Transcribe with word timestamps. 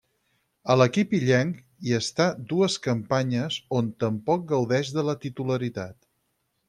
A 0.73 0.75
l'equip 0.81 1.11
illenc 1.17 1.59
hi 1.89 1.93
està 1.97 2.27
dues 2.53 2.77
campanyes, 2.87 3.59
on 3.81 3.93
tampoc 4.05 4.49
gaudeix 4.53 4.93
de 4.97 5.05
la 5.11 5.17
titularitat. 5.27 5.99